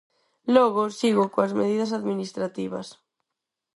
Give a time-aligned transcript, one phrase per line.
[0.55, 2.87] Logo sigo coas medidas administrativas.